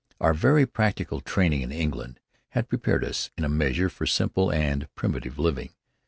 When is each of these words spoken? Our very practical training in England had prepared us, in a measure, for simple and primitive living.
Our 0.19 0.33
very 0.33 0.65
practical 0.65 1.21
training 1.21 1.61
in 1.61 1.71
England 1.71 2.19
had 2.53 2.69
prepared 2.69 3.05
us, 3.05 3.29
in 3.37 3.43
a 3.45 3.49
measure, 3.49 3.87
for 3.87 4.07
simple 4.07 4.51
and 4.51 4.87
primitive 4.95 5.37
living. 5.37 5.75